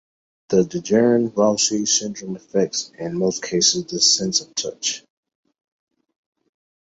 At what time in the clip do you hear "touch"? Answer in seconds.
4.55-5.03